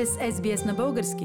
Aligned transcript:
сте 0.00 0.06
с 0.06 0.18
SBS 0.18 0.66
на 0.66 0.74
български. 0.74 1.24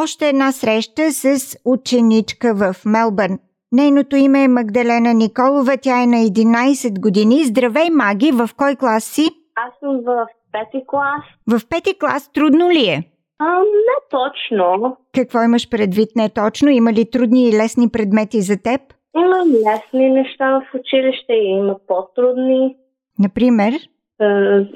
Още 0.00 0.28
една 0.28 0.52
среща 0.52 1.02
с 1.12 1.56
ученичка 1.64 2.54
в 2.54 2.74
Мелбърн. 2.86 3.38
Нейното 3.72 4.16
име 4.16 4.44
е 4.44 4.48
Магдалена 4.48 5.14
Николова, 5.14 5.76
тя 5.82 6.02
е 6.02 6.06
на 6.06 6.16
11 6.16 7.00
години. 7.00 7.44
Здравей, 7.44 7.90
Маги, 7.90 8.32
в 8.32 8.48
кой 8.56 8.76
клас 8.76 9.04
си? 9.04 9.22
Аз 9.54 9.72
съм 9.80 10.00
в 10.06 10.26
пети 10.52 10.84
клас. 10.86 11.22
В 11.46 11.68
пети 11.68 11.98
клас 11.98 12.32
трудно 12.32 12.70
ли 12.70 12.86
е? 12.86 13.02
А, 13.38 13.58
не 13.58 13.96
точно. 14.10 14.96
Какво 15.14 15.42
имаш 15.42 15.70
предвид 15.70 16.08
не 16.16 16.28
точно? 16.28 16.68
Има 16.70 16.92
ли 16.92 17.10
трудни 17.10 17.48
и 17.48 17.52
лесни 17.52 17.88
предмети 17.88 18.40
за 18.40 18.62
теб? 18.62 18.80
Има 19.16 19.44
лесни 19.46 20.10
неща 20.10 20.50
в 20.50 20.78
училище 20.78 21.32
и 21.32 21.50
има 21.50 21.76
по-трудни. 21.88 22.76
Например, 23.18 23.72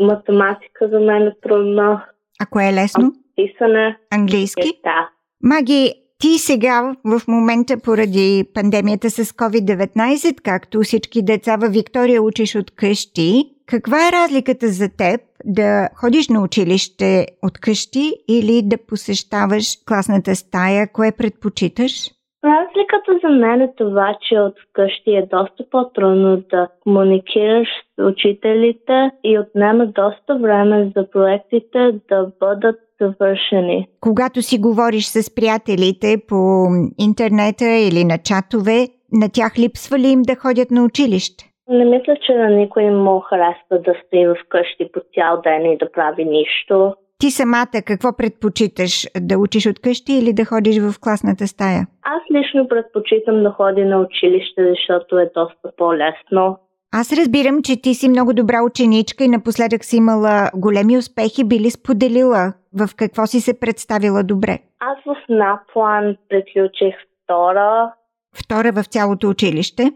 математика 0.00 0.88
за 0.92 1.00
мен 1.00 1.22
е 1.22 1.32
трудна. 1.42 2.04
ако 2.40 2.60
е 2.60 2.72
лесно? 2.72 3.12
Писане. 3.36 3.98
Английски? 4.10 4.68
Е, 4.68 4.80
да. 4.84 5.08
Маги, 5.42 5.94
ти 6.18 6.38
сега 6.38 6.94
в 7.04 7.20
момента 7.28 7.78
поради 7.84 8.44
пандемията 8.54 9.10
с 9.10 9.24
COVID-19, 9.24 10.40
както 10.42 10.80
всички 10.80 11.22
деца 11.22 11.56
във 11.56 11.72
Виктория 11.72 12.22
учиш 12.22 12.54
от 12.54 12.70
къщи, 12.70 13.44
каква 13.66 14.08
е 14.08 14.12
разликата 14.12 14.68
за 14.68 14.88
теб 14.88 15.20
да 15.44 15.88
ходиш 15.94 16.28
на 16.28 16.42
училище 16.42 17.26
от 17.42 17.58
къщи 17.58 18.12
или 18.28 18.62
да 18.64 18.76
посещаваш 18.86 19.78
класната 19.86 20.36
стая? 20.36 20.92
Кое 20.92 21.12
предпочиташ? 21.12 22.10
Разликата 22.44 23.18
за 23.22 23.28
мен 23.28 23.60
е 23.60 23.74
това, 23.76 24.16
че 24.28 24.38
от 24.38 24.54
вкъщи 24.68 25.14
е 25.14 25.26
доста 25.30 25.64
по-трудно 25.70 26.36
да 26.50 26.68
комуникираш 26.82 27.68
с 27.68 28.04
учителите 28.04 29.10
и 29.24 29.38
отнема 29.38 29.86
доста 29.86 30.38
време 30.38 30.92
за 30.96 31.10
проектите 31.10 31.92
да 32.08 32.30
бъдат 32.40 32.80
завършени. 33.00 33.88
Когато 34.00 34.42
си 34.42 34.58
говориш 34.58 35.04
с 35.04 35.34
приятелите 35.34 36.16
по 36.28 36.66
интернета 36.98 37.64
или 37.64 38.04
на 38.04 38.18
чатове, 38.18 38.88
на 39.12 39.28
тях 39.32 39.58
липсва 39.58 39.98
ли 39.98 40.08
им 40.08 40.22
да 40.22 40.34
ходят 40.34 40.70
на 40.70 40.84
училище? 40.84 41.44
Не 41.68 41.84
мисля, 41.84 42.16
че 42.26 42.34
на 42.34 42.50
никой 42.50 42.90
му 42.90 43.20
харесва 43.20 43.78
да 43.78 43.94
стои 44.06 44.26
вкъщи 44.44 44.92
по 44.92 45.00
цял 45.14 45.40
ден 45.40 45.72
и 45.72 45.78
да 45.78 45.92
прави 45.92 46.24
нищо. 46.24 46.94
Ти 47.20 47.30
самата 47.30 47.82
какво 47.86 48.16
предпочиташ? 48.16 49.06
Да 49.20 49.38
учиш 49.38 49.66
от 49.66 49.78
къщи 49.78 50.12
или 50.12 50.32
да 50.32 50.44
ходиш 50.44 50.78
в 50.78 51.00
класната 51.00 51.46
стая? 51.46 51.86
Аз 52.02 52.22
лично 52.36 52.68
предпочитам 52.68 53.42
да 53.42 53.50
ходя 53.50 53.84
на 53.84 54.00
училище, 54.00 54.68
защото 54.70 55.18
е 55.18 55.30
доста 55.34 55.72
по-лесно. 55.76 56.58
Аз 56.92 57.12
разбирам, 57.12 57.62
че 57.62 57.82
ти 57.82 57.94
си 57.94 58.08
много 58.08 58.32
добра 58.32 58.62
ученичка 58.62 59.24
и 59.24 59.28
напоследък 59.28 59.84
си 59.84 59.96
имала 59.96 60.50
големи 60.54 60.98
успехи, 60.98 61.44
били 61.44 61.70
споделила 61.70 62.52
в 62.78 62.88
какво 62.96 63.26
си 63.26 63.40
се 63.40 63.60
представила 63.60 64.22
добре. 64.22 64.58
Аз 64.80 64.98
в 65.06 65.16
Наплан 65.28 66.16
приключих 66.28 66.94
втора. 67.24 67.92
Втора 68.34 68.72
в 68.72 68.84
цялото 68.84 69.28
училище. 69.28 69.92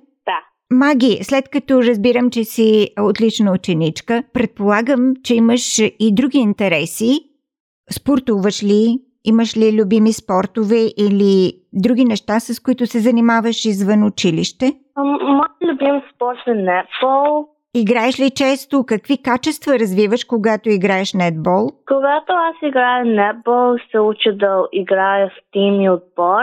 Маги, 0.73 1.19
след 1.23 1.48
като 1.48 1.83
разбирам, 1.83 2.31
че 2.31 2.45
си 2.45 2.89
отлична 3.01 3.53
ученичка, 3.53 4.23
предполагам, 4.33 5.14
че 5.25 5.34
имаш 5.34 5.79
и 5.79 6.14
други 6.14 6.39
интереси. 6.39 7.20
Спортуваш 7.91 8.62
ли? 8.62 8.98
Имаш 9.25 9.56
ли 9.56 9.83
любими 9.83 10.12
спортове 10.12 10.81
или 10.98 11.53
други 11.73 12.05
неща, 12.05 12.41
с 12.41 12.61
които 12.61 12.87
се 12.87 12.98
занимаваш 12.98 13.64
извън 13.64 14.05
училище? 14.05 14.73
Моят 14.97 15.53
любим 15.62 16.03
спорт 16.14 16.39
е 16.47 16.55
нетбол. 16.55 17.48
Играеш 17.75 18.20
ли 18.20 18.31
често? 18.31 18.84
Какви 18.84 19.23
качества 19.23 19.79
развиваш, 19.79 20.25
когато 20.25 20.70
играеш 20.70 21.14
нетбол? 21.14 21.70
Когато 21.89 22.33
аз 22.33 22.55
играя 22.62 23.05
нетбол, 23.05 23.77
се 23.91 24.01
уча 24.01 24.33
да 24.36 24.67
играя 24.73 25.29
в 25.29 25.33
тим 25.52 25.80
и 25.80 25.91
отбор. 25.91 26.42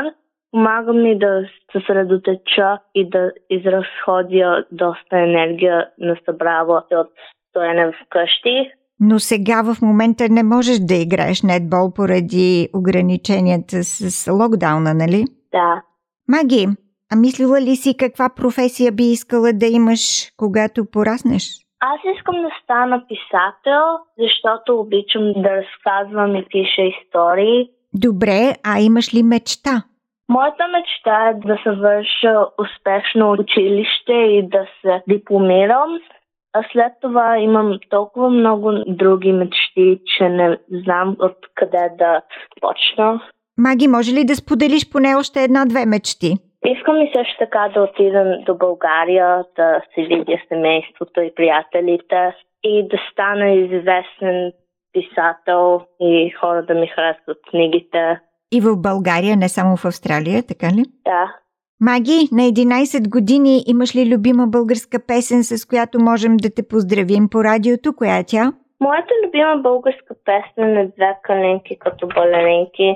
Помага 0.52 0.94
ми 0.94 1.20
да 1.20 1.42
се 1.42 1.80
съсредоточа 1.80 2.78
и 2.96 3.10
да 3.10 3.32
изразходя 3.50 4.66
доста 4.72 5.18
енергия 5.18 5.90
на 6.00 6.18
събрала 6.26 6.84
се 6.90 6.96
от 6.96 7.08
стоене 7.50 7.92
вкъщи. 8.06 8.72
Но 9.00 9.20
сега 9.20 9.62
в 9.62 9.82
момента 9.82 10.24
не 10.30 10.44
можеш 10.44 10.80
да 10.80 10.96
играеш 10.96 11.42
нетбол 11.44 11.94
поради 11.94 12.70
ограниченията 12.76 13.84
с 13.84 14.32
локдауна, 14.32 14.94
нали? 14.94 15.26
Да. 15.52 15.82
Маги, 16.28 16.68
а 17.12 17.16
мислила 17.16 17.62
ли 17.62 17.76
си 17.76 17.98
каква 17.98 18.30
професия 18.36 18.92
би 18.92 19.04
искала 19.04 19.54
да 19.54 19.66
имаш, 19.66 20.32
когато 20.38 20.86
пораснеш? 20.86 21.44
Аз 21.80 22.00
искам 22.18 22.36
да 22.36 22.50
стана 22.64 23.04
писател, 23.08 23.84
защото 24.18 24.80
обичам 24.80 25.34
да 25.36 25.50
разказвам 25.58 26.36
и 26.36 26.46
пиша 26.50 26.82
истории. 26.82 27.70
Добре, 27.94 28.54
а 28.64 28.80
имаш 28.80 29.14
ли 29.14 29.24
мечта? 29.24 29.84
Моята 30.30 30.68
мечта 30.68 31.30
е 31.30 31.34
да 31.34 31.58
завърша 31.66 32.46
успешно 32.58 33.32
училище 33.32 34.14
и 34.14 34.48
да 34.48 34.66
се 34.82 35.02
дипломирам. 35.08 36.00
А 36.54 36.64
след 36.72 36.94
това 37.02 37.38
имам 37.38 37.80
толкова 37.90 38.30
много 38.30 38.72
други 38.88 39.32
мечти, 39.32 40.00
че 40.06 40.30
не 40.30 40.58
знам 40.70 41.16
откъде 41.20 41.90
да 41.98 42.22
почна. 42.62 43.22
Маги, 43.58 43.88
може 43.88 44.12
ли 44.12 44.26
да 44.26 44.36
споделиш 44.36 44.92
поне 44.92 45.16
още 45.16 45.44
една-две 45.44 45.86
мечти? 45.86 46.34
Искам 46.66 47.02
и 47.02 47.12
също 47.16 47.36
така 47.40 47.70
да 47.74 47.82
отидам 47.82 48.44
до 48.46 48.56
България, 48.56 49.44
да 49.56 49.82
се 49.96 50.02
видя 50.02 50.38
семейството 50.48 51.22
и 51.22 51.36
приятелите 51.36 52.36
и 52.64 52.88
да 52.88 52.98
стана 53.12 53.50
известен 53.50 54.52
писател 54.94 55.82
и 56.02 56.30
хора 56.30 56.66
да 56.66 56.74
ми 56.74 56.88
харесват 56.88 57.38
книгите. 57.50 58.20
И 58.52 58.62
в 58.62 58.78
България, 58.78 59.38
не 59.38 59.50
само 59.50 59.78
в 59.78 59.86
Австралия, 59.86 60.44
така 60.44 60.68
ли? 60.68 60.84
Да. 61.06 61.36
Маги, 61.82 62.30
на 62.32 62.42
11 62.42 63.10
години 63.10 63.64
имаш 63.68 63.96
ли 63.96 64.14
любима 64.14 64.48
българска 64.48 65.00
песен, 65.08 65.44
с 65.44 65.68
която 65.68 66.00
можем 66.00 66.38
да 66.38 66.50
те 66.56 66.68
поздравим 66.68 67.30
по 67.30 67.44
радиото? 67.44 67.94
Коя 67.94 68.18
е 68.18 68.24
тя? 68.24 68.54
Моята 68.82 69.14
любима 69.26 69.58
българска 69.64 70.16
песен 70.26 70.78
е 70.78 70.88
Две 70.88 71.18
каленки 71.24 71.78
като 71.80 72.08
балеринки. 72.08 72.96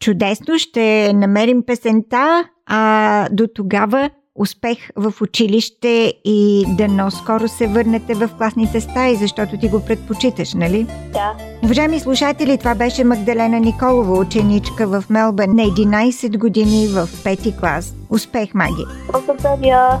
Чудесно, 0.00 0.58
ще 0.58 1.12
намерим 1.14 1.62
песента, 1.66 2.44
а 2.66 3.28
до 3.32 3.46
тогава 3.54 4.10
успех 4.34 4.78
в 4.96 5.14
училище 5.22 6.14
и 6.24 6.64
дано 6.68 7.10
скоро 7.10 7.48
се 7.48 7.66
върнете 7.66 8.14
в 8.14 8.30
класните 8.38 8.80
стаи, 8.80 9.16
защото 9.16 9.58
ти 9.58 9.68
го 9.68 9.84
предпочиташ, 9.84 10.54
нали? 10.54 10.86
Да. 11.12 11.34
Уважаеми 11.64 12.00
слушатели, 12.00 12.58
това 12.58 12.74
беше 12.74 13.04
Магдалена 13.04 13.60
Николова, 13.60 14.18
ученичка 14.18 14.86
в 14.86 15.04
Мелбърн 15.10 15.56
на 15.56 15.62
11 15.62 16.38
години 16.38 16.88
в 16.88 17.08
пети 17.24 17.56
клас. 17.56 17.94
Успех, 18.10 18.54
Маги! 18.54 18.84
Благодаря. 19.12 20.00